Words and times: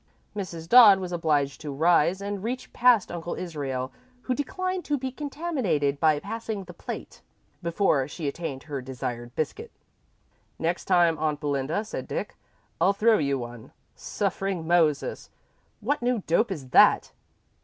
Mrs. 0.35 0.67
Dodd 0.67 0.99
was 0.99 1.11
obliged 1.11 1.61
to 1.61 1.69
rise 1.71 2.21
and 2.21 2.41
reach 2.43 2.73
past 2.73 3.11
Uncle 3.11 3.35
Israel, 3.35 3.91
who 4.21 4.33
declined 4.33 4.83
to 4.85 4.97
be 4.97 5.11
contaminated 5.11 5.99
by 5.99 6.19
passing 6.19 6.63
the 6.63 6.73
plate, 6.73 7.21
before 7.61 8.07
she 8.07 8.27
attained 8.27 8.63
her 8.63 8.81
desired 8.81 9.35
biscuit. 9.35 9.71
"Next 10.57 10.85
time, 10.85 11.19
Aunt 11.19 11.39
Belinda," 11.39 11.85
said 11.85 12.07
Dick, 12.07 12.35
"I'll 12.81 12.93
throw 12.93 13.19
you 13.19 13.37
one. 13.37 13.73
Suffering 13.95 14.65
Moses, 14.65 15.29
what 15.81 16.01
new 16.01 16.23
dope 16.25 16.49
is 16.51 16.69
that?" 16.69 17.11